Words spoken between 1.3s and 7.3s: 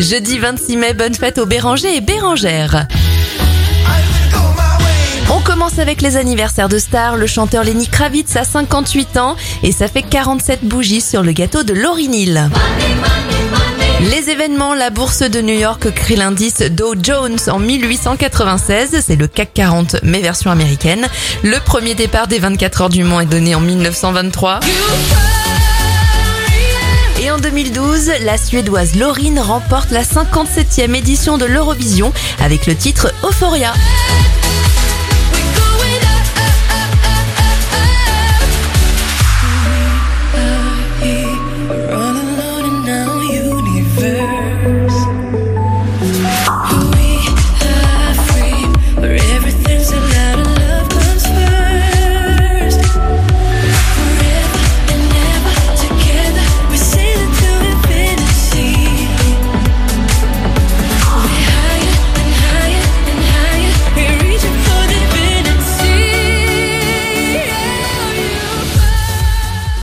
aux Bérangers et Bérangères. On commence avec les anniversaires de stars. Le